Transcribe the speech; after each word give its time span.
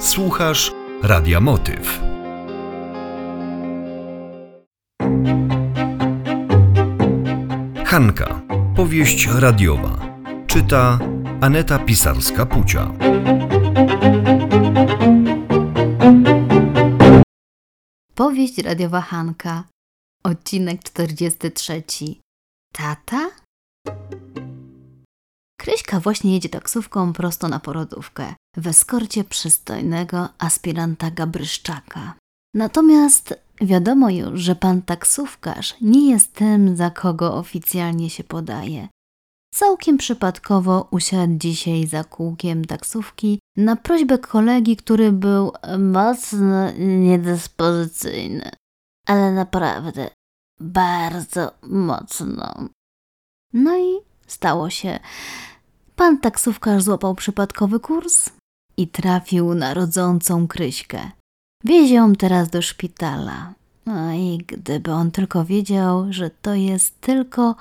Słuchasz 0.00 0.72
Radia 1.02 1.40
Motyw. 1.40 2.00
Hanka. 7.84 8.42
Powieść 8.76 9.28
radiowa. 9.38 10.18
Czyta 10.46 10.98
Aneta 11.40 11.78
Pisarska-Pucia. 11.78 12.92
Powieść 18.14 18.58
radiowa 18.58 19.00
Hanka. 19.00 19.64
Odcinek 20.24 20.82
43. 20.82 21.82
Tata? 22.72 23.30
Kryśka 25.58 26.00
właśnie 26.00 26.34
jedzie 26.34 26.48
taksówką 26.48 27.12
prosto 27.12 27.48
na 27.48 27.60
porodówkę 27.60 28.34
w 28.56 28.66
eskorcie 28.66 29.24
przystojnego 29.24 30.28
aspiranta 30.38 31.10
Gabryszczaka. 31.10 32.14
Natomiast 32.54 33.34
wiadomo 33.60 34.10
już, 34.10 34.40
że 34.40 34.54
pan 34.54 34.82
taksówkarz 34.82 35.74
nie 35.80 36.10
jest 36.10 36.32
tym, 36.32 36.76
za 36.76 36.90
kogo 36.90 37.34
oficjalnie 37.34 38.10
się 38.10 38.24
podaje. 38.24 38.88
Całkiem 39.54 39.98
przypadkowo 39.98 40.88
usiadł 40.90 41.32
dzisiaj 41.36 41.86
za 41.86 42.04
kółkiem 42.04 42.64
taksówki 42.64 43.38
na 43.56 43.76
prośbę 43.76 44.18
kolegi, 44.18 44.76
który 44.76 45.12
był 45.12 45.52
mocno 45.78 46.72
niedyspozycyjny. 46.78 48.50
Ale 49.06 49.32
naprawdę 49.32 50.10
bardzo 50.60 51.52
mocno. 51.62 52.54
No 53.52 53.78
i 53.78 54.00
stało 54.26 54.70
się. 54.70 55.00
Pan 55.96 56.18
taksówkarz 56.20 56.82
złapał 56.82 57.14
przypadkowy 57.14 57.80
kurs 57.80 58.30
i 58.80 58.88
trafił 58.88 59.54
na 59.54 59.74
rodzącą 59.74 60.48
Kryśkę. 60.48 61.10
Wiezie 61.64 61.94
ją 61.94 62.14
teraz 62.14 62.50
do 62.50 62.62
szpitala. 62.62 63.54
No 63.86 64.12
i 64.12 64.38
gdyby 64.46 64.92
on 64.92 65.10
tylko 65.10 65.44
wiedział, 65.44 66.12
że 66.12 66.30
to 66.30 66.54
jest 66.54 67.00
tylko 67.00 67.56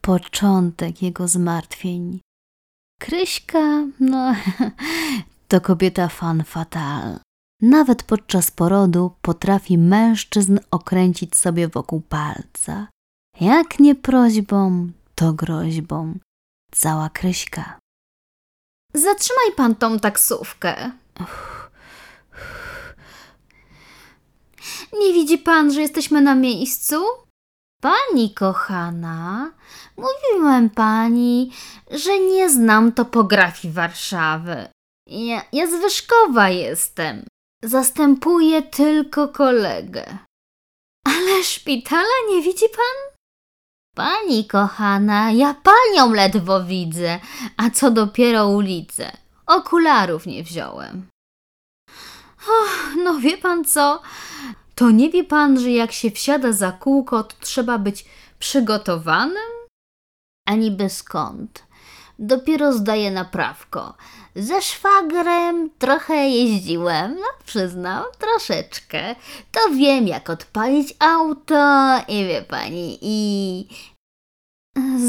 początek 0.00 1.02
jego 1.02 1.28
zmartwień. 1.28 2.20
Kryśka, 3.00 3.86
no, 4.00 4.34
to 5.48 5.60
kobieta 5.60 6.08
fan 6.08 6.44
fatal. 6.44 7.18
Nawet 7.62 8.02
podczas 8.02 8.50
porodu 8.50 9.10
potrafi 9.22 9.78
mężczyzn 9.78 10.58
okręcić 10.70 11.36
sobie 11.36 11.68
wokół 11.68 12.00
palca. 12.00 12.88
Jak 13.40 13.80
nie 13.80 13.94
prośbą, 13.94 14.88
to 15.14 15.32
groźbą. 15.32 16.18
Cała 16.70 17.10
Kryśka. 17.10 17.78
Zatrzymaj 18.94 19.52
pan 19.56 19.74
tą 19.74 19.98
taksówkę. 19.98 20.90
Nie 25.00 25.12
widzi 25.12 25.38
pan, 25.38 25.72
że 25.72 25.80
jesteśmy 25.80 26.20
na 26.20 26.34
miejscu? 26.34 27.04
Pani 27.82 28.34
kochana, 28.34 29.52
mówiłem 29.96 30.70
pani, 30.70 31.52
że 31.90 32.18
nie 32.18 32.50
znam 32.50 32.92
topografii 32.92 33.74
Warszawy. 33.74 34.68
Ja, 35.06 35.42
ja 35.52 35.66
z 35.66 35.80
Wyszkowa 35.80 36.48
jestem. 36.48 37.26
Zastępuję 37.62 38.62
tylko 38.62 39.28
kolegę. 39.28 40.18
Ale 41.04 41.44
szpitala 41.44 42.14
nie 42.30 42.42
widzi 42.42 42.66
pan? 42.68 43.11
Pani 43.96 44.44
kochana, 44.44 45.30
ja 45.30 45.54
panią 45.54 46.12
ledwo 46.12 46.64
widzę, 46.64 47.20
a 47.56 47.70
co 47.70 47.90
dopiero 47.90 48.48
ulicę. 48.48 49.12
Okularów 49.46 50.26
nie 50.26 50.44
wziąłem. 50.44 51.08
Och, 52.48 52.94
no 53.04 53.18
wie 53.18 53.38
pan 53.38 53.64
co? 53.64 54.02
To 54.74 54.90
nie 54.90 55.10
wie 55.10 55.24
pan, 55.24 55.60
że 55.60 55.70
jak 55.70 55.92
się 55.92 56.10
wsiada 56.10 56.52
za 56.52 56.72
kółko, 56.72 57.22
to 57.24 57.36
trzeba 57.40 57.78
być 57.78 58.04
przygotowanym? 58.38 59.52
A 60.48 60.54
niby 60.54 60.90
skąd? 60.90 61.62
Dopiero 62.18 62.72
zdaję 62.72 63.10
naprawko. 63.10 63.94
Ze 64.36 64.62
szwagrem 64.62 65.70
trochę 65.78 66.28
jeździłem, 66.28 67.14
no 67.14 67.26
przyznam, 67.46 68.04
troszeczkę. 68.18 69.14
To 69.52 69.60
wiem, 69.74 70.06
jak 70.06 70.30
odpalić 70.30 70.94
auto 70.98 71.98
i 72.08 72.24
wie 72.26 72.42
pani, 72.42 72.98
i... 73.02 73.68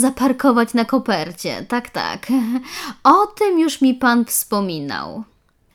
Zaparkować 0.00 0.74
na 0.74 0.84
kopercie, 0.84 1.66
tak, 1.68 1.90
tak. 1.90 2.26
O 3.04 3.26
tym 3.26 3.58
już 3.58 3.80
mi 3.80 3.94
pan 3.94 4.24
wspominał. 4.24 5.24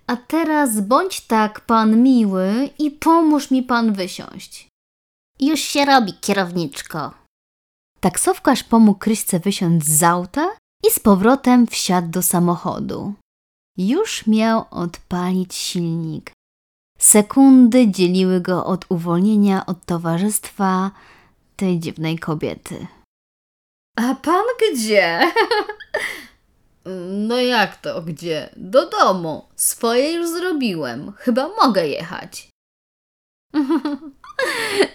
A 0.08 0.16
teraz 0.16 0.80
bądź 0.82 1.22
tak 1.22 1.62
pan 1.62 2.04
miły 2.04 2.70
i 2.80 2.92
pomóż 2.92 3.52
mi 3.52 3.64
pan 3.64 3.94
wysiąść. 3.94 4.68
Już 5.40 5.60
się 5.60 5.86
robi, 5.86 6.14
kierowniczko. 6.22 7.12
Taksówkarz 8.00 8.64
pomógł 8.64 9.00
Kryśce 9.00 9.40
wysiąść 9.40 9.88
z 9.88 10.04
auta 10.04 10.50
i 10.84 10.92
z 10.92 11.00
powrotem 11.00 11.68
wsiadł 11.68 12.08
do 12.08 12.22
samochodu. 12.22 13.14
Już 13.78 14.28
miał 14.28 14.66
odpalić 14.72 15.56
silnik. 15.56 16.32
Sekundy 17.00 17.88
dzieliły 17.88 18.42
go 18.42 18.66
od 18.66 18.86
uwolnienia 18.90 19.66
od 19.66 19.86
towarzystwa 19.86 20.92
tej 21.56 21.80
dziwnej 21.80 22.20
kobiety. 22.20 22.88
A 23.96 24.16
pan 24.16 24.46
gdzie? 24.62 25.20
No 27.28 27.38
jak 27.38 27.82
to 27.82 28.02
gdzie? 28.02 28.50
Do 28.58 28.90
domu. 28.90 29.46
Swoje 29.56 30.14
już 30.14 30.30
zrobiłem. 30.30 31.14
Chyba 31.18 31.48
mogę 31.48 31.88
jechać. 31.88 32.50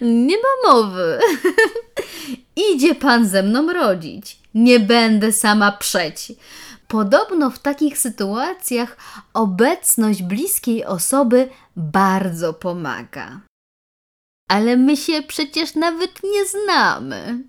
Nie 0.00 0.36
ma 0.36 0.72
mowy. 0.72 1.18
Idzie 2.74 2.94
pan 2.94 3.28
ze 3.28 3.42
mną 3.42 3.72
rodzić. 3.72 4.41
Nie 4.54 4.80
będę 4.80 5.32
sama 5.32 5.72
przeć. 5.72 6.32
Podobno 6.88 7.50
w 7.50 7.58
takich 7.58 7.98
sytuacjach 7.98 8.96
obecność 9.34 10.22
bliskiej 10.22 10.84
osoby 10.84 11.48
bardzo 11.76 12.54
pomaga. 12.54 13.40
Ale 14.50 14.76
my 14.76 14.96
się 14.96 15.22
przecież 15.22 15.74
nawet 15.74 16.22
nie 16.24 16.46
znamy. 16.46 17.44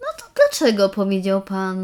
No 0.00 0.06
to 0.18 0.24
dlaczego 0.34 0.88
powiedział 0.88 1.42
pan 1.42 1.78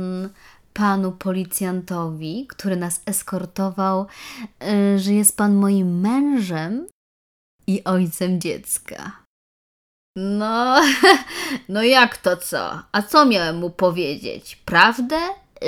panu 0.73 1.13
policjantowi, 1.13 2.47
który 2.47 2.77
nas 2.77 3.01
eskortował, 3.07 4.07
y, 4.95 4.99
że 4.99 5.13
jest 5.13 5.37
pan 5.37 5.55
moim 5.55 6.01
mężem 6.01 6.87
i 7.67 7.85
ojcem 7.85 8.41
dziecka? 8.41 9.24
No, 10.17 10.81
no 11.69 11.83
jak 11.83 12.17
to 12.17 12.37
co? 12.37 12.83
A 12.93 13.03
co 13.03 13.27
miałem 13.27 13.59
mu 13.59 13.71
powiedzieć? 13.71 14.57
Prawdę? 14.57 15.17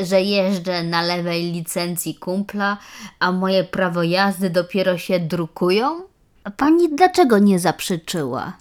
Że 0.02 0.22
jeżdżę 0.22 0.82
na 0.82 1.02
lewej 1.02 1.52
licencji 1.52 2.14
kumpla, 2.14 2.78
a 3.18 3.32
moje 3.32 3.64
prawo 3.64 4.02
jazdy 4.02 4.50
dopiero 4.50 4.98
się 4.98 5.20
drukują? 5.20 6.02
A 6.44 6.50
pani 6.50 6.88
dlaczego 6.94 7.38
nie 7.38 7.58
zaprzeczyła? 7.58 8.58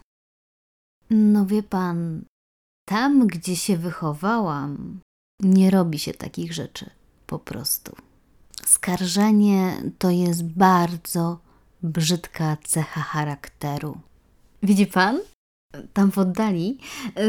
No 1.09 1.46
wie 1.46 1.63
pan, 1.63 2.22
tam 2.88 3.28
gdzie 3.28 3.56
się 3.56 3.78
wychowałam, 3.78 5.00
nie 5.41 5.72
robi 5.72 6.00
się 6.00 6.13
takich 6.13 6.53
rzeczy 6.53 6.90
po 7.28 7.40
prostu. 7.40 7.96
Skarżenie 8.66 9.84
to 9.97 10.09
jest 10.09 10.44
bardzo 10.44 11.40
brzydka 11.84 12.57
cecha 12.63 13.02
charakteru. 13.02 13.97
Widzi 14.63 14.88
pan? 14.88 15.19
Tam 15.93 16.11
w 16.11 16.17
oddali 16.17 16.79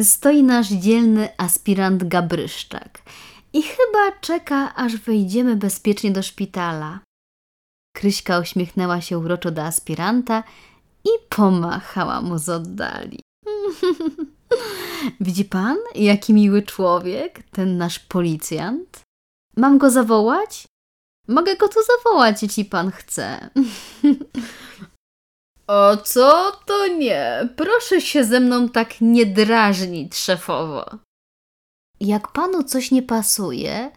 stoi 0.02 0.42
nasz 0.42 0.68
dzielny 0.68 1.28
aspirant 1.38 2.08
Gabryszczak 2.08 3.02
i 3.52 3.62
chyba 3.62 4.12
czeka, 4.20 4.74
aż 4.74 4.96
wejdziemy 4.96 5.56
bezpiecznie 5.56 6.10
do 6.10 6.22
szpitala. 6.22 7.00
Kryśka 7.96 8.38
uśmiechnęła 8.38 9.00
się 9.00 9.19
uroczo 9.19 9.50
do 9.50 9.62
aspiranta 9.62 10.43
i 11.04 11.08
pomachała 11.28 12.20
mu 12.20 12.38
z 12.38 12.48
oddali. 12.48 13.20
Widzi 15.20 15.44
pan, 15.44 15.76
jaki 15.94 16.34
miły 16.34 16.62
człowiek, 16.62 17.42
ten 17.50 17.78
nasz 17.78 17.99
policjant? 17.99 19.00
Mam 19.56 19.78
go 19.78 19.90
zawołać? 19.90 20.64
Mogę 21.28 21.56
go 21.56 21.69
tu 21.69 21.78
zawołać, 21.82 22.42
jeśli 22.42 22.64
pan 22.64 22.90
chce. 22.90 23.50
O 25.66 25.96
co 25.96 26.52
to 26.66 26.86
nie? 26.86 27.48
Proszę 27.56 28.00
się 28.00 28.24
ze 28.24 28.40
mną 28.40 28.68
tak 28.68 29.00
nie 29.00 29.26
drażnić, 29.26 30.16
szefowo. 30.16 30.90
Jak 32.00 32.32
panu 32.32 32.62
coś 32.62 32.90
nie 32.90 33.02
pasuje, 33.02 33.90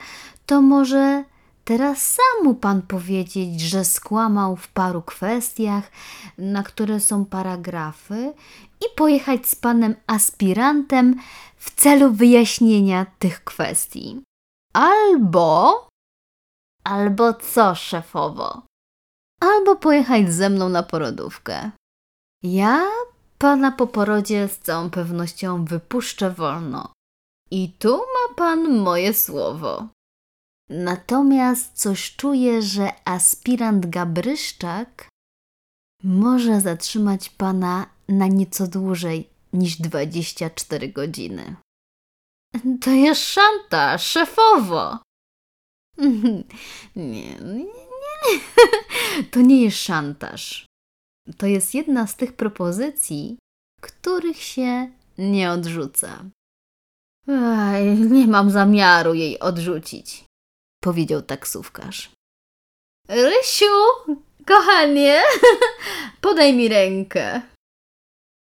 to 0.46 0.62
może 0.62 1.24
teraz 1.66 2.02
sam 2.02 2.44
mu 2.44 2.56
pan 2.56 2.82
powiedzieć, 2.82 3.62
że 3.62 3.86
skłamał 3.86 4.56
w 4.56 4.68
paru 4.68 5.02
kwestiach, 5.02 5.92
na 6.38 6.64
które 6.64 7.00
są 7.00 7.26
paragrafy, 7.26 8.34
i 8.82 8.86
pojechać 8.96 9.48
z 9.48 9.56
panem 9.56 9.96
aspirantem 10.08 11.16
w 11.58 11.76
celu 11.76 12.12
wyjaśnienia 12.12 13.06
tych 13.20 13.44
kwestii. 13.44 14.22
Albo. 14.74 15.88
Albo 16.84 17.34
co, 17.34 17.76
szefowo? 17.76 18.69
Albo 19.40 19.76
pojechać 19.76 20.34
ze 20.34 20.50
mną 20.50 20.70
na 20.70 20.84
porodówkę. 20.84 21.72
Ja 22.44 22.86
pana 23.38 23.72
po 23.72 23.88
porodzie 23.88 24.48
z 24.48 24.60
całą 24.60 24.90
pewnością 24.90 25.66
wypuszczę 25.66 26.32
wolno. 26.32 26.94
I 27.52 27.74
tu 27.80 27.98
ma 27.98 28.36
pan 28.36 28.78
moje 28.78 29.14
słowo. 29.14 29.88
Natomiast 30.70 31.74
coś 31.74 32.16
czuję, 32.16 32.62
że 32.62 32.92
aspirant 33.06 33.86
Gabryszczak 33.86 35.10
może 36.04 36.62
zatrzymać 36.62 37.30
pana 37.30 37.86
na 38.08 38.28
nieco 38.28 38.68
dłużej 38.68 39.30
niż 39.54 39.76
24 39.76 40.90
godziny. 40.90 41.56
To 42.82 42.92
jest 42.92 43.22
szantaż, 43.22 44.06
szefowo. 44.06 44.98
Nie, 46.96 47.36
nie. 47.40 47.89
To 49.32 49.42
nie 49.42 49.64
jest 49.64 49.78
szantaż. 49.78 50.66
To 51.38 51.46
jest 51.46 51.74
jedna 51.74 52.08
z 52.08 52.16
tych 52.16 52.34
propozycji, 52.34 53.38
których 53.82 54.42
się 54.42 54.92
nie 55.18 55.52
odrzuca. 55.52 56.24
Ej, 57.28 57.98
nie 57.98 58.28
mam 58.28 58.52
zamiaru 58.52 59.14
jej 59.14 59.40
odrzucić. 59.40 60.24
Powiedział 60.84 61.22
taksówkarz. 61.22 62.12
Rysiu, 63.08 63.66
kochanie, 64.46 65.22
podaj 66.22 66.54
mi 66.54 66.68
rękę. 66.68 67.42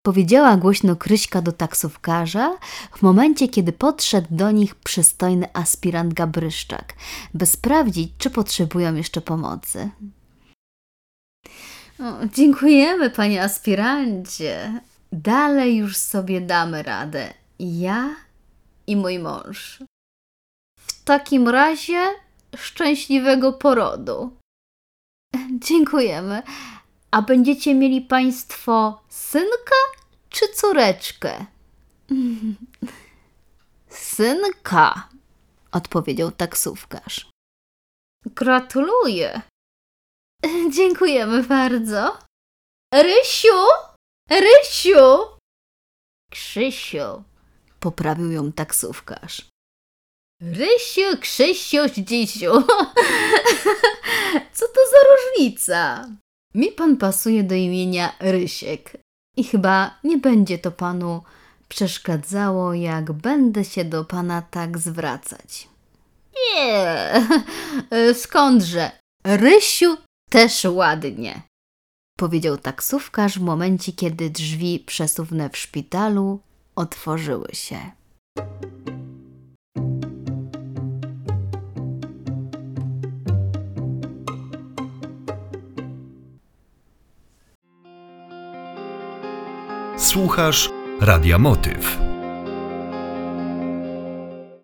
Powiedziała 0.08 0.56
głośno 0.56 0.96
Kryśka 0.96 1.42
do 1.42 1.52
taksówkarza 1.52 2.58
w 2.96 3.02
momencie, 3.02 3.48
kiedy 3.48 3.72
podszedł 3.72 4.26
do 4.30 4.50
nich 4.50 4.74
przystojny 4.74 5.48
aspirant 5.52 6.14
Gabryszczak, 6.14 6.94
by 7.34 7.46
sprawdzić, 7.46 8.12
czy 8.18 8.30
potrzebują 8.30 8.94
jeszcze 8.94 9.20
pomocy. 9.20 9.90
O, 12.00 12.26
dziękujemy, 12.34 13.10
panie 13.10 13.42
aspirancie. 13.42 14.80
Dalej 15.12 15.76
już 15.76 15.96
sobie 15.96 16.40
damy 16.40 16.82
radę. 16.82 17.34
Ja 17.58 18.16
i 18.86 18.96
mój 18.96 19.18
mąż. 19.18 19.82
W 20.80 21.04
takim 21.04 21.48
razie 21.48 22.00
szczęśliwego 22.56 23.52
porodu. 23.52 24.36
Dziękujemy. 25.52 26.42
A 27.10 27.22
będziecie 27.22 27.74
mieli 27.74 28.00
państwo 28.00 29.02
synka 29.08 29.97
czy 30.38 30.48
córeczkę? 30.48 31.46
Synka, 33.88 35.08
odpowiedział 35.72 36.32
taksówkarz. 36.32 37.30
Gratuluję. 38.26 39.40
Dziękujemy 40.76 41.42
bardzo. 41.42 42.18
Rysiu! 42.94 43.58
Rysiu! 44.30 45.38
Krzysiu, 46.30 47.22
poprawił 47.80 48.30
ją 48.30 48.52
taksówkarz. 48.52 49.48
Rysiu, 50.42 51.18
Krzysiu, 51.20 51.78
Dzisiu. 51.96 52.52
Co 54.56 54.68
to 54.68 54.80
za 54.90 54.98
różnica? 55.08 56.08
Mi 56.54 56.72
pan 56.72 56.96
pasuje 56.96 57.44
do 57.44 57.54
imienia 57.54 58.16
Rysiek 58.20 59.07
i 59.38 59.44
chyba 59.44 59.98
nie 60.04 60.18
będzie 60.18 60.58
to 60.58 60.70
panu 60.70 61.22
przeszkadzało, 61.68 62.74
jak 62.74 63.12
będę 63.12 63.64
się 63.64 63.84
do 63.84 64.04
pana 64.04 64.42
tak 64.42 64.78
zwracać. 64.78 65.68
Nie, 66.36 67.12
skądże? 68.24 68.90
Rysiu 69.24 69.96
też 70.30 70.64
ładnie. 70.64 71.42
Powiedział 72.18 72.56
taksówkarz 72.56 73.38
w 73.38 73.42
momencie, 73.42 73.92
kiedy 73.92 74.30
drzwi 74.30 74.80
przesuwne 74.86 75.50
w 75.50 75.56
szpitalu 75.56 76.40
otworzyły 76.76 77.48
się. 77.52 77.78
Słuchasz 90.08 90.70
Radia 91.00 91.38
Motyw. 91.38 92.07